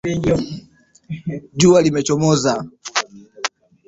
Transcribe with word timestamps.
Jua 1.59 1.79
limechomoza. 1.83 2.53